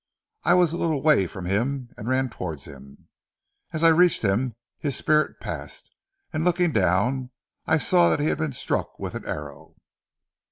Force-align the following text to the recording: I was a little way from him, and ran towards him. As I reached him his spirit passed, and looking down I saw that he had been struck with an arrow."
I 0.43 0.55
was 0.55 0.73
a 0.73 0.77
little 0.79 1.03
way 1.03 1.27
from 1.27 1.45
him, 1.45 1.89
and 1.95 2.07
ran 2.09 2.27
towards 2.31 2.65
him. 2.65 3.07
As 3.71 3.83
I 3.83 3.89
reached 3.89 4.23
him 4.23 4.55
his 4.79 4.95
spirit 4.95 5.39
passed, 5.39 5.93
and 6.33 6.43
looking 6.43 6.71
down 6.71 7.29
I 7.67 7.77
saw 7.77 8.09
that 8.09 8.19
he 8.19 8.25
had 8.25 8.39
been 8.39 8.51
struck 8.53 8.97
with 8.97 9.13
an 9.13 9.25
arrow." 9.25 9.75